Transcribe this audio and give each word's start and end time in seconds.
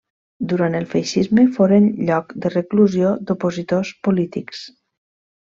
Durant 0.51 0.77
el 0.77 0.87
feixisme, 0.93 1.43
foren 1.57 1.85
lloc 2.07 2.33
de 2.47 2.51
reclusió 2.55 3.13
d'opositors 3.29 3.93
polítics. 4.09 4.65